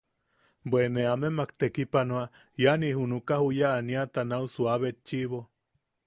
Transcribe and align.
Bwe 0.69 0.81
ne 0.93 1.01
amemak 1.13 1.49
tekipanoa 1.59 2.25
iani 2.61 2.87
junuka 2.97 3.35
juya 3.43 3.67
aniata 3.77 4.21
nau 4.29 4.45
suua 4.53 4.75
betchiʼibo. 4.81 5.39